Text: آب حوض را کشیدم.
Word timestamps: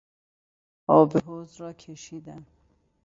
آب 0.87 1.17
حوض 1.17 1.61
را 1.61 1.73
کشیدم. 1.73 2.45